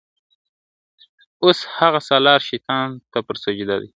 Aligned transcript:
اوس 1.43 1.59
هغه 1.79 1.99
سالار 2.09 2.39
شیطان 2.49 2.87
ته 3.11 3.19
پر 3.27 3.35
سجده 3.43 3.75
دی.. 3.81 3.89